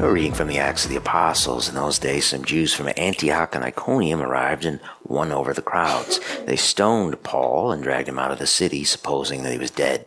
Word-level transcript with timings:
A 0.00 0.08
reading 0.08 0.32
from 0.32 0.46
the 0.46 0.58
Acts 0.58 0.84
of 0.84 0.90
the 0.90 0.96
Apostles. 0.96 1.68
In 1.68 1.74
those 1.74 1.98
days, 1.98 2.26
some 2.26 2.44
Jews 2.44 2.72
from 2.72 2.88
Antioch 2.96 3.56
and 3.56 3.64
Iconium 3.64 4.22
arrived 4.22 4.64
and 4.64 4.78
won 5.02 5.32
over 5.32 5.52
the 5.52 5.60
crowds. 5.60 6.20
They 6.46 6.54
stoned 6.54 7.24
Paul 7.24 7.72
and 7.72 7.82
dragged 7.82 8.08
him 8.08 8.16
out 8.16 8.30
of 8.30 8.38
the 8.38 8.46
city, 8.46 8.84
supposing 8.84 9.42
that 9.42 9.50
he 9.52 9.58
was 9.58 9.72
dead. 9.72 10.06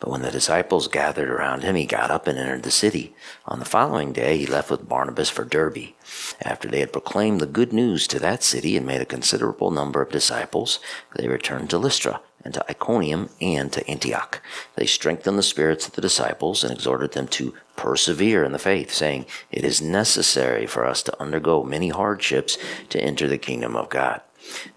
But 0.00 0.10
when 0.10 0.22
the 0.22 0.32
disciples 0.32 0.88
gathered 0.88 1.30
around 1.30 1.62
him, 1.62 1.76
he 1.76 1.86
got 1.86 2.10
up 2.10 2.26
and 2.26 2.36
entered 2.36 2.64
the 2.64 2.72
city. 2.72 3.14
On 3.46 3.60
the 3.60 3.64
following 3.64 4.12
day, 4.12 4.38
he 4.38 4.46
left 4.46 4.72
with 4.72 4.88
Barnabas 4.88 5.30
for 5.30 5.44
Derbe. 5.44 5.94
After 6.42 6.66
they 6.66 6.80
had 6.80 6.92
proclaimed 6.92 7.40
the 7.40 7.46
good 7.46 7.72
news 7.72 8.08
to 8.08 8.18
that 8.18 8.42
city 8.42 8.76
and 8.76 8.84
made 8.84 9.00
a 9.00 9.06
considerable 9.06 9.70
number 9.70 10.02
of 10.02 10.10
disciples, 10.10 10.80
they 11.14 11.28
returned 11.28 11.70
to 11.70 11.78
Lystra 11.78 12.20
and 12.48 12.54
to 12.54 12.70
Iconium 12.70 13.28
and 13.42 13.70
to 13.74 13.86
Antioch. 13.90 14.40
They 14.74 14.86
strengthened 14.86 15.38
the 15.38 15.42
spirits 15.42 15.86
of 15.86 15.92
the 15.92 16.00
disciples 16.00 16.64
and 16.64 16.72
exhorted 16.72 17.12
them 17.12 17.28
to 17.28 17.52
persevere 17.76 18.42
in 18.42 18.52
the 18.52 18.58
faith, 18.58 18.90
saying, 18.90 19.26
It 19.50 19.64
is 19.64 19.82
necessary 19.82 20.66
for 20.66 20.86
us 20.86 21.02
to 21.02 21.20
undergo 21.20 21.62
many 21.62 21.90
hardships 21.90 22.56
to 22.88 22.98
enter 22.98 23.28
the 23.28 23.36
kingdom 23.36 23.76
of 23.76 23.90
God. 23.90 24.22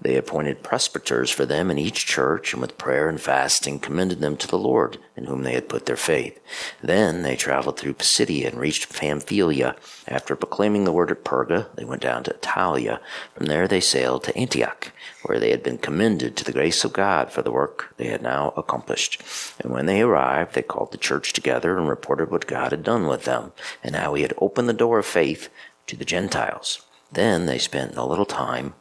They 0.02 0.16
appointed 0.16 0.64
presbyters 0.64 1.30
for 1.30 1.46
them 1.46 1.72
in 1.72 1.78
each 1.78 2.06
church, 2.06 2.54
and 2.54 2.62
with 2.62 2.78
prayer 2.78 3.08
and 3.08 3.20
fasting 3.20 3.80
commended 3.80 4.20
them 4.20 4.38
to 4.38 4.48
the 4.48 4.58
Lord, 4.58 4.98
in 5.16 5.26
whom 5.26 5.44
they 5.44 5.54
had 5.54 5.70
put 5.70 5.86
their 5.86 5.96
faith. 5.96 6.40
Then 6.82 7.24
they 7.24 7.36
traveled 7.36 7.80
through 7.80 7.94
Pisidia 7.94 8.50
and 8.50 8.60
reached 8.60 8.94
Pamphylia. 8.94 9.76
After 10.08 10.36
proclaiming 10.36 10.84
the 10.84 10.92
word 10.92 11.12
at 11.12 11.24
Perga, 11.24 11.74
they 11.76 11.86
went 11.86 12.02
down 12.02 12.24
to 12.24 12.34
Attalia. 12.34 13.00
From 13.36 13.46
there 13.46 13.68
they 13.68 13.80
sailed 13.80 14.24
to 14.24 14.38
Antioch, 14.38 14.92
where 15.24 15.40
they 15.40 15.52
had 15.52 15.64
been 15.64 15.78
commended 15.78 16.36
to 16.38 16.44
the 16.44 16.52
grace 16.52 16.84
of 16.84 16.94
God 16.94 17.32
for 17.32 17.42
the 17.42 17.52
work 17.52 17.94
they 17.98 18.08
had 18.08 18.22
now 18.22 18.54
accomplished. 18.58 19.22
And 19.60 19.72
when 19.72 19.86
they 19.86 20.02
arrived, 20.02 20.54
they 20.56 20.62
called 20.62 20.92
the 20.92 20.98
church 20.98 21.34
together 21.34 21.78
and 21.78 21.88
reported 21.88 22.30
what 22.30 22.48
God 22.48 22.72
had 22.72 22.84
done 22.84 23.08
with 23.08 23.26
them, 23.26 23.52
and 23.84 23.96
how 23.96 24.14
he 24.16 24.24
had 24.24 24.34
opened 24.38 24.68
the 24.68 24.74
door 24.74 25.00
of 25.00 25.06
faith 25.06 25.50
to 25.88 25.96
the 25.96 26.06
Gentiles. 26.06 26.86
Then 27.12 27.46
they 27.46 27.58
spent 27.58 27.98
a 27.98 28.06
little 28.06 28.26
time 28.26 28.74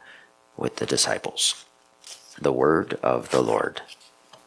with 0.60 0.76
the 0.76 0.86
disciples. 0.86 1.64
The 2.40 2.52
word 2.52 2.98
of 3.02 3.30
the 3.30 3.42
Lord. 3.42 3.82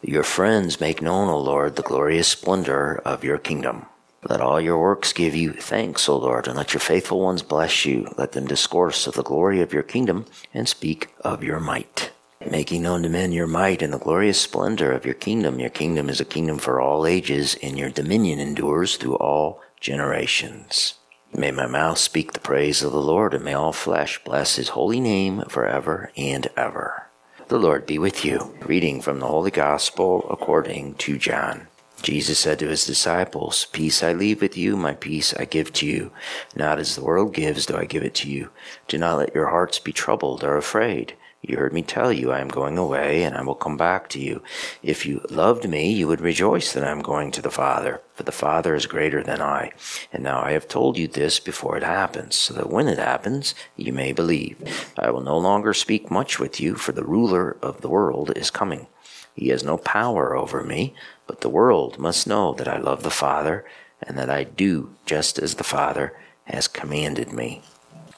Your 0.02 0.24
friends 0.24 0.80
make 0.80 1.02
known, 1.02 1.30
O 1.30 1.40
Lord, 1.40 1.76
the 1.76 1.82
glorious 1.82 2.28
splendor 2.28 3.02
of 3.04 3.24
your 3.24 3.38
kingdom. 3.38 3.88
Let 4.30 4.40
all 4.40 4.62
your 4.62 4.78
works 4.78 5.12
give 5.12 5.36
you 5.36 5.52
thanks, 5.52 6.08
O 6.08 6.18
Lord, 6.18 6.48
and 6.48 6.56
let 6.56 6.74
your 6.74 6.80
faithful 6.80 7.20
ones 7.20 7.42
bless 7.42 7.86
you. 7.86 8.14
Let 8.18 8.32
them 8.32 8.46
discourse 8.46 9.08
of 9.08 9.16
the 9.16 9.24
glory 9.24 9.62
of 9.62 9.74
your 9.74 9.84
kingdom 9.84 10.26
and 10.54 10.68
speak 10.68 11.14
of 11.22 11.44
your 11.44 11.60
might. 11.60 12.12
Making 12.50 12.84
known 12.84 13.04
to 13.04 13.10
men 13.10 13.32
your 13.32 13.48
might 13.48 13.82
and 13.82 13.94
the 13.94 13.98
glorious 13.98 14.40
splendor 14.40 14.92
of 14.92 15.06
your 15.06 15.14
kingdom. 15.14 15.60
Your 15.60 15.70
kingdom 15.70 16.10
is 16.10 16.22
a 16.22 16.26
kingdom 16.26 16.58
for 16.58 16.80
all 16.80 17.06
ages, 17.06 17.58
and 17.64 17.78
your 17.78 17.90
dominion 17.90 18.40
endures 18.40 18.98
through 18.98 19.16
all 19.16 19.62
generations. 19.80 20.96
May 21.36 21.50
my 21.50 21.66
mouth 21.66 21.98
speak 21.98 22.34
the 22.34 22.40
praise 22.40 22.84
of 22.84 22.92
the 22.92 23.02
Lord, 23.02 23.34
and 23.34 23.44
may 23.44 23.54
all 23.54 23.74
flesh 23.74 24.24
bless 24.24 24.58
his 24.58 24.70
holy 24.70 25.00
name 25.00 25.44
forever 25.50 26.12
and 26.16 26.48
ever. 26.56 27.08
The 27.48 27.58
Lord 27.58 27.88
be 27.88 27.98
with 27.98 28.24
you. 28.24 28.56
Reading 28.64 29.02
from 29.02 29.20
the 29.20 29.28
Holy 29.28 29.50
Gospel 29.50 30.28
according 30.30 30.94
to 30.96 31.18
John. 31.18 31.68
Jesus 32.04 32.40
said 32.40 32.60
to 32.60 32.68
his 32.68 32.86
disciples, 32.86 33.66
Peace 33.72 34.04
I 34.04 34.14
leave 34.14 34.42
with 34.42 34.56
you, 34.56 34.78
my 34.78 34.94
peace 34.94 35.34
I 35.34 35.46
give 35.46 35.74
to 35.74 35.88
you. 35.88 36.12
Not 36.56 36.78
as 36.78 36.96
the 36.96 37.04
world 37.04 37.34
gives 37.34 37.66
do 37.66 37.78
I 37.78 37.86
give 37.86 38.04
it 38.04 38.14
to 38.16 38.30
you. 38.30 38.50
Do 38.88 39.00
not 39.00 39.18
let 39.18 39.34
your 39.34 39.48
hearts 39.48 39.80
be 39.80 39.92
troubled 39.92 40.44
or 40.44 40.56
afraid. 40.56 41.16
You 41.46 41.58
heard 41.58 41.74
me 41.74 41.82
tell 41.82 42.14
you, 42.14 42.32
I 42.32 42.40
am 42.40 42.48
going 42.48 42.78
away, 42.78 43.24
and 43.24 43.36
I 43.36 43.44
will 43.44 43.54
come 43.54 43.76
back 43.76 44.08
to 44.10 44.20
you. 44.20 44.42
If 44.82 45.06
you 45.06 45.26
loved 45.30 45.68
me, 45.68 45.92
you 45.92 46.08
would 46.08 46.22
rejoice 46.22 46.72
that 46.72 46.86
I 46.86 46.90
am 46.90 47.02
going 47.02 47.32
to 47.32 47.42
the 47.42 47.52
Father, 47.52 48.02
for 48.14 48.24
the 48.24 48.32
Father 48.32 48.76
is 48.76 48.86
greater 48.86 49.22
than 49.22 49.42
I. 49.42 49.74
And 50.14 50.24
now 50.24 50.42
I 50.42 50.54
have 50.54 50.70
told 50.70 50.98
you 50.98 51.06
this 51.06 51.42
before 51.42 51.76
it 51.76 51.84
happens, 51.84 52.38
so 52.38 52.54
that 52.54 52.70
when 52.70 52.88
it 52.88 52.98
happens, 52.98 53.56
you 53.76 53.92
may 53.92 54.14
believe. 54.14 54.88
I 54.98 55.12
will 55.12 55.20
no 55.20 55.38
longer 55.38 55.74
speak 55.74 56.10
much 56.10 56.40
with 56.40 56.62
you, 56.62 56.76
for 56.76 56.94
the 56.94 57.04
ruler 57.04 57.58
of 57.62 57.82
the 57.82 57.90
world 57.90 58.32
is 58.38 58.50
coming. 58.50 58.88
He 59.36 59.50
has 59.50 59.66
no 59.66 59.78
power 59.78 60.38
over 60.38 60.64
me, 60.64 60.96
but 61.28 61.42
the 61.42 61.50
world 61.50 62.00
must 62.00 62.26
know 62.26 62.54
that 62.54 62.70
I 62.70 62.78
love 62.78 63.04
the 63.04 63.10
Father, 63.10 63.66
and 64.02 64.18
that 64.18 64.30
I 64.30 64.46
do 64.46 64.96
just 65.06 65.38
as 65.38 65.56
the 65.56 65.66
Father 65.66 66.18
has 66.46 66.70
commanded 66.70 67.34
me. 67.34 67.64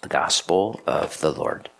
The 0.01 0.09
Gospel 0.09 0.79
of 0.85 1.19
the 1.21 1.31
Lord. 1.31 1.71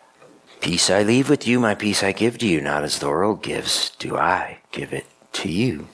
Peace 0.66 0.90
I 0.90 1.04
leave 1.04 1.30
with 1.30 1.46
you, 1.46 1.60
my 1.60 1.76
peace 1.76 2.02
I 2.02 2.12
give 2.12 2.40
to 2.40 2.48
you, 2.48 2.60
not 2.60 2.84
as 2.84 2.98
the 2.98 3.08
world 3.08 3.44
gives, 3.44 3.92
do 4.00 4.18
I 4.18 4.58
give 4.72 4.94
it 4.94 5.06
to 5.34 5.48
you. 5.48 5.90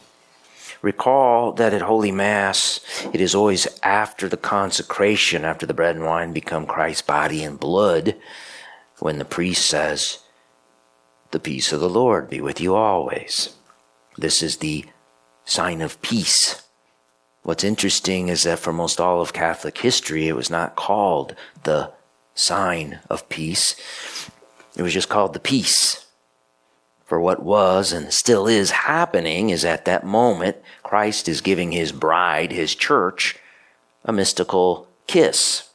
Recall 0.82 1.52
that 1.52 1.74
at 1.74 1.82
Holy 1.82 2.14
Mass, 2.14 2.80
it 3.12 3.20
is 3.20 3.36
always 3.36 3.68
after 3.84 4.30
the 4.30 4.38
consecration, 4.38 5.44
after 5.44 5.66
the 5.66 5.74
bread 5.74 5.98
and 5.98 6.06
wine 6.06 6.32
become 6.32 6.66
Christ's 6.66 7.02
body 7.02 7.44
and 7.44 7.60
blood, 7.60 8.16
when 9.00 9.20
the 9.20 9.26
priest 9.26 9.66
says, 9.66 10.20
The 11.32 11.40
peace 11.42 11.74
of 11.74 11.82
the 11.82 11.90
Lord 11.90 12.30
be 12.30 12.40
with 12.40 12.62
you 12.62 12.74
always. 12.74 13.54
This 14.18 14.42
is 14.42 14.60
the 14.60 14.86
sign 15.44 15.82
of 15.82 16.02
peace. 16.02 16.66
What's 17.44 17.66
interesting 17.66 18.30
is 18.30 18.44
that 18.44 18.60
for 18.60 18.72
most 18.72 19.02
all 19.02 19.20
of 19.20 19.34
Catholic 19.34 19.80
history, 19.80 20.30
it 20.30 20.36
was 20.38 20.50
not 20.50 20.78
called 20.78 21.36
the 21.66 21.92
sign 22.36 23.02
of 23.10 23.28
peace. 23.28 23.76
It 24.82 24.84
was 24.84 24.94
just 24.94 25.10
called 25.10 25.34
the 25.34 25.40
peace. 25.40 26.08
For 27.06 27.20
what 27.22 27.44
was 27.44 27.94
and 27.94 28.12
still 28.12 28.48
is 28.48 28.72
happening 28.72 29.52
is 29.52 29.64
at 29.64 29.86
that 29.86 30.04
moment, 30.04 30.58
Christ 30.82 31.30
is 31.30 31.40
giving 31.40 31.72
his 31.72 31.92
bride, 31.92 32.52
his 32.52 32.74
church, 32.74 33.38
a 34.04 34.12
mystical 34.12 34.88
kiss. 35.06 35.70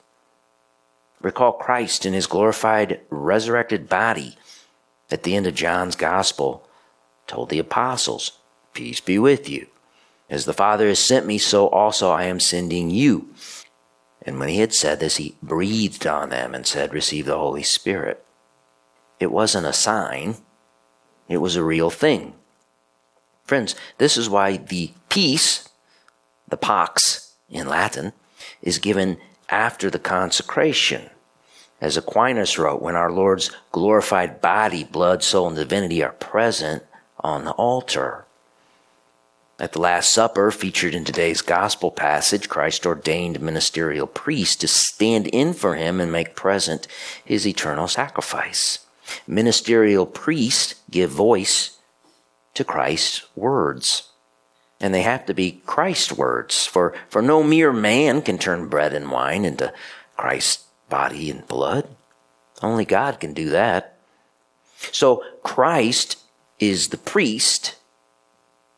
Recall 1.23 1.53
Christ 1.53 2.05
in 2.05 2.15
his 2.15 2.27
glorified, 2.27 3.01
resurrected 3.09 3.89
body 3.89 4.37
at 5.09 5.23
the 5.23 5.37
end 5.37 5.47
of 5.47 5.55
John's 5.55 5.95
gospel 5.95 6.67
told 7.29 7.51
the 7.51 7.61
apostles, 7.61 8.33
Peace 8.73 8.99
be 8.99 9.21
with 9.21 9.49
you. 9.49 9.69
As 10.29 10.47
the 10.47 10.53
Father 10.53 10.89
has 10.89 10.99
sent 10.99 11.27
me, 11.27 11.39
so 11.39 11.69
also 11.69 12.11
I 12.11 12.25
am 12.25 12.41
sending 12.41 12.91
you. 12.91 13.29
And 14.23 14.41
when 14.41 14.49
he 14.49 14.59
had 14.59 14.75
said 14.75 14.99
this, 14.99 15.19
he 15.19 15.37
breathed 15.41 16.09
on 16.09 16.31
them 16.31 16.57
and 16.57 16.67
said, 16.67 16.93
Receive 16.93 17.27
the 17.27 17.39
Holy 17.39 17.63
Spirit. 17.63 18.26
It 19.19 19.33
wasn't 19.33 19.67
a 19.67 19.73
sign, 19.73 20.37
it 21.29 21.39
was 21.39 21.57
a 21.57 21.65
real 21.65 21.91
thing. 21.91 22.35
Friends, 23.45 23.75
this 23.99 24.17
is 24.17 24.29
why 24.29 24.57
the 24.57 24.93
peace, 25.09 25.69
the 26.49 26.57
pax 26.57 27.35
in 27.49 27.69
Latin, 27.69 28.13
is 28.61 28.79
given 28.79 29.19
after 29.49 29.89
the 29.89 29.99
consecration. 29.99 31.11
As 31.81 31.97
Aquinas 31.97 32.59
wrote, 32.59 32.83
when 32.83 32.97
our 32.97 33.13
Lord's 33.13 33.51
glorified 33.71 34.41
body, 34.41 34.83
blood, 34.83 35.23
soul, 35.23 35.49
and 35.49 35.57
divinity 35.57 36.03
are 36.03 36.13
present 36.13 36.83
on 37.21 37.45
the 37.45 37.53
altar. 37.53 38.25
At 39.59 39.73
the 39.73 39.81
Last 39.81 40.13
Supper, 40.13 40.51
featured 40.51 40.95
in 40.95 41.05
today's 41.05 41.41
gospel 41.41 41.91
passage, 41.91 42.49
Christ 42.49 42.85
ordained 42.85 43.41
ministerial 43.41 44.07
priests 44.07 44.57
to 44.57 44.69
stand 44.69 45.29
in 45.29 45.55
for 45.55 45.77
him 45.77 46.01
and 46.01 46.13
make 46.13 46.35
present 46.35 46.87
his 47.25 47.47
eternal 47.47 47.89
sacrifice. 47.89 48.86
Ministerial 49.27 50.07
priests 50.07 50.77
give 50.91 51.11
voice 51.11 51.79
to 52.55 52.65
Christ's 52.65 53.27
words. 53.35 54.11
And 54.81 54.93
they 54.93 55.03
have 55.03 55.25
to 55.27 55.35
be 55.35 55.63
Christ's 55.65 56.13
words, 56.13 56.67
for, 56.67 56.95
for 57.09 57.23
no 57.23 57.43
mere 57.43 57.73
man 57.73 58.21
can 58.21 58.39
turn 58.39 58.69
bread 58.69 58.93
and 58.93 59.11
wine 59.11 59.45
into 59.45 59.73
Christ's 60.17 60.65
body 60.89 61.31
and 61.31 61.47
blood. 61.47 61.89
Only 62.63 62.85
God 62.85 63.21
can 63.21 63.33
do 63.33 63.51
that. 63.51 63.99
So 64.93 65.23
Christ 65.43 66.19
is 66.59 66.89
the 66.89 66.99
priest 66.99 67.77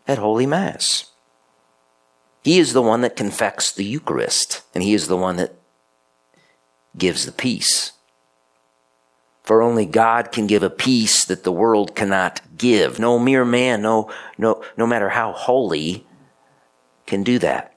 at 0.07 0.19
Holy 0.19 0.47
Mass. 0.47 1.11
He 2.43 2.59
is 2.59 2.73
the 2.73 2.83
one 2.83 3.03
that 3.03 3.17
confects 3.17 3.73
the 3.73 3.85
Eucharist, 3.85 4.63
and 4.75 4.83
he 4.83 4.95
is 4.95 5.09
the 5.09 5.17
one 5.17 5.37
that 5.37 5.55
gives 6.97 7.27
the 7.27 7.33
peace. 7.33 7.93
For 9.49 9.63
only 9.63 9.87
God 9.87 10.31
can 10.31 10.47
give 10.47 10.63
a 10.63 10.69
peace 10.69 11.25
that 11.25 11.43
the 11.43 11.51
world 11.51 11.97
cannot 11.97 12.43
give. 12.59 12.99
No 12.99 13.19
mere 13.19 13.47
man, 13.47 13.81
no, 13.81 14.13
no, 14.37 14.63
no 14.77 14.87
matter 14.87 15.09
how 15.09 15.33
holy, 15.33 16.07
can 17.07 17.23
do 17.23 17.39
that. 17.39 17.75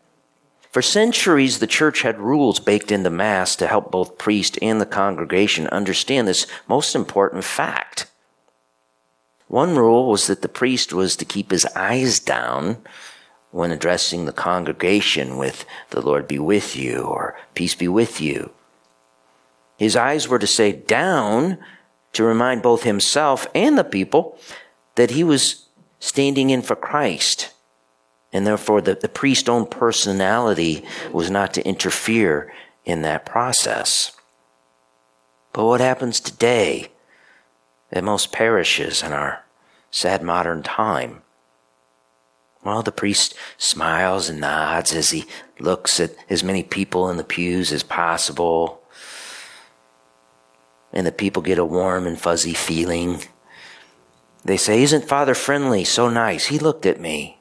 For 0.70 0.82
centuries, 0.82 1.60
the 1.60 1.68
church 1.68 2.02
had 2.02 2.20
rules 2.20 2.60
baked 2.60 2.92
into 2.92 3.10
Mass 3.10 3.56
to 3.56 3.68
help 3.68 3.90
both 3.90 4.18
priest 4.18 4.60
and 4.62 4.82
the 4.82 4.86
congregation 4.86 5.66
understand 5.68 6.28
this 6.28 6.46
most 6.68 6.94
important 6.94 7.46
fact. 7.46 8.08
One 9.48 9.78
rule 9.78 10.10
was 10.10 10.28
that 10.28 10.42
the 10.42 10.50
priest 10.50 10.92
was 10.92 11.16
to 11.16 11.24
keep 11.24 11.52
his 11.52 11.66
eyes 11.68 12.20
down 12.20 12.84
when 13.52 13.72
addressing 13.72 14.26
the 14.26 14.34
congregation 14.34 15.38
with, 15.38 15.64
The 15.92 16.02
Lord 16.02 16.28
be 16.28 16.38
with 16.38 16.76
you, 16.76 17.04
or 17.04 17.38
Peace 17.54 17.76
be 17.76 17.88
with 17.88 18.20
you. 18.20 18.52
His 19.81 19.95
eyes 19.95 20.28
were 20.28 20.38
to 20.38 20.45
say 20.45 20.74
down 20.74 21.57
to 22.13 22.24
remind 22.24 22.62
both 22.62 22.83
himself 22.83 23.48
and 23.56 23.80
the 23.80 23.83
people 23.83 24.38
that 24.94 25.10
he 25.10 25.24
was 25.24 25.66
standing 26.00 26.51
in 26.51 26.62
for 26.62 26.75
Christ. 26.75 27.51
And 28.31 28.45
therefore, 28.45 28.81
the, 28.81 28.94
the 28.94 29.10
priest's 29.10 29.50
own 29.50 29.66
personality 29.66 30.86
was 31.12 31.31
not 31.31 31.56
to 31.56 31.66
interfere 31.68 32.54
in 32.86 33.01
that 33.01 33.25
process. 33.25 34.12
But 35.51 35.66
what 35.66 35.81
happens 35.81 36.19
today 36.19 36.89
at 37.92 38.04
most 38.04 38.31
parishes 38.31 39.01
in 39.01 39.13
our 39.13 39.45
sad 39.89 40.22
modern 40.22 40.62
time? 40.62 41.24
Well, 42.63 42.84
the 42.84 42.92
priest 42.92 43.34
smiles 43.57 44.30
and 44.30 44.42
nods 44.42 44.94
as 44.94 45.10
he 45.10 45.25
looks 45.57 46.00
at 46.00 46.12
as 46.30 46.44
many 46.44 46.62
people 46.62 47.10
in 47.10 47.18
the 47.18 47.24
pews 47.24 47.72
as 47.72 47.81
possible. 47.81 48.81
And 50.94 51.08
the 51.08 51.12
people 51.12 51.42
get 51.42 51.58
a 51.58 51.66
warm 51.66 52.06
and 52.06 52.20
fuzzy 52.20 52.54
feeling. 52.54 53.22
They 54.44 54.58
say, 54.58 54.84
Isn't 54.84 55.08
Father 55.08 55.36
friendly? 55.36 55.84
So 55.84 56.10
nice. 56.10 56.48
He 56.48 56.60
looked 56.60 56.86
at 56.86 57.00
me. 57.00 57.38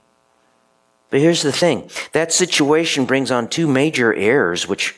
But 1.10 1.20
here's 1.20 1.42
the 1.42 1.52
thing 1.52 1.90
that 2.12 2.32
situation 2.32 3.04
brings 3.04 3.30
on 3.30 3.48
two 3.48 3.66
major 3.66 4.14
errors 4.14 4.68
which 4.68 4.96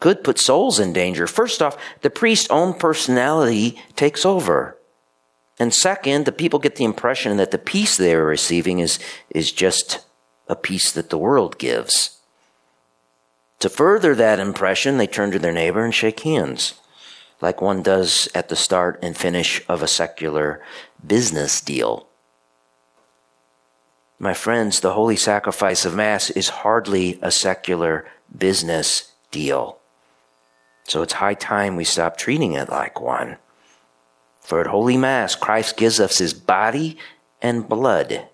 could 0.00 0.24
put 0.24 0.38
souls 0.38 0.78
in 0.78 0.92
danger. 0.92 1.26
First 1.26 1.62
off, 1.62 1.76
the 2.02 2.10
priest's 2.10 2.50
own 2.50 2.74
personality 2.74 3.80
takes 3.94 4.24
over. 4.24 4.78
And 5.58 5.72
second, 5.72 6.26
the 6.26 6.32
people 6.32 6.58
get 6.58 6.76
the 6.76 6.84
impression 6.84 7.38
that 7.38 7.50
the 7.50 7.58
peace 7.58 7.96
they 7.96 8.14
are 8.14 8.24
receiving 8.24 8.78
is, 8.78 8.98
is 9.30 9.52
just 9.52 10.00
a 10.48 10.56
peace 10.56 10.92
that 10.92 11.08
the 11.08 11.18
world 11.18 11.58
gives. 11.58 12.18
To 13.60 13.70
further 13.70 14.14
that 14.14 14.38
impression, 14.38 14.98
they 14.98 15.06
turn 15.06 15.30
to 15.30 15.38
their 15.38 15.52
neighbor 15.52 15.82
and 15.82 15.94
shake 15.94 16.20
hands, 16.20 16.74
like 17.40 17.60
one 17.60 17.82
does 17.82 18.28
at 18.34 18.48
the 18.48 18.56
start 18.56 18.98
and 19.02 19.16
finish 19.16 19.62
of 19.68 19.82
a 19.82 19.88
secular 19.88 20.62
business 21.06 21.60
deal. 21.60 22.06
My 24.18 24.32
friends, 24.32 24.80
the 24.80 24.94
holy 24.94 25.16
sacrifice 25.16 25.84
of 25.84 25.94
Mass 25.94 26.30
is 26.30 26.48
hardly 26.48 27.18
a 27.20 27.30
secular 27.30 28.06
business 28.36 29.12
deal. 29.30 29.78
So 30.84 31.02
it's 31.02 31.14
high 31.14 31.34
time 31.34 31.76
we 31.76 31.84
stop 31.84 32.16
treating 32.16 32.52
it 32.52 32.70
like 32.70 33.00
one. 33.00 33.36
For 34.40 34.60
at 34.60 34.68
Holy 34.68 34.96
Mass, 34.96 35.34
Christ 35.34 35.76
gives 35.76 36.00
us 36.00 36.18
his 36.18 36.32
body 36.32 36.96
and 37.42 37.68
blood, 37.68 38.28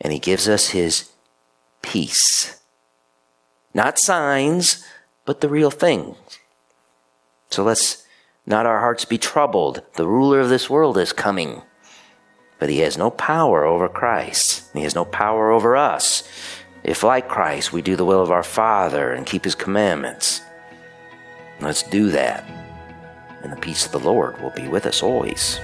and 0.00 0.12
he 0.12 0.18
gives 0.18 0.48
us 0.48 0.68
his 0.68 1.10
peace. 1.82 2.60
Not 3.72 3.98
signs, 3.98 4.84
but 5.24 5.40
the 5.40 5.48
real 5.48 5.70
thing. 5.70 6.14
So 7.50 7.64
let's 7.64 8.03
not 8.46 8.66
our 8.66 8.80
hearts 8.80 9.04
be 9.04 9.18
troubled. 9.18 9.82
The 9.94 10.06
ruler 10.06 10.40
of 10.40 10.48
this 10.48 10.68
world 10.68 10.98
is 10.98 11.12
coming, 11.12 11.62
but 12.58 12.68
he 12.68 12.78
has 12.80 12.98
no 12.98 13.10
power 13.10 13.64
over 13.64 13.88
Christ. 13.88 14.64
He 14.72 14.82
has 14.82 14.94
no 14.94 15.04
power 15.04 15.50
over 15.50 15.76
us. 15.76 16.22
If, 16.82 17.02
like 17.02 17.28
Christ, 17.28 17.72
we 17.72 17.82
do 17.82 17.96
the 17.96 18.04
will 18.04 18.20
of 18.20 18.30
our 18.30 18.42
Father 18.42 19.12
and 19.12 19.24
keep 19.24 19.44
his 19.44 19.54
commandments, 19.54 20.42
let's 21.60 21.82
do 21.82 22.10
that 22.10 22.44
and 23.44 23.52
the 23.52 23.56
peace 23.56 23.84
of 23.84 23.92
the 23.92 24.00
Lord 24.00 24.40
will 24.40 24.50
be 24.50 24.66
with 24.66 24.86
us 24.86 25.02
always. 25.02 25.60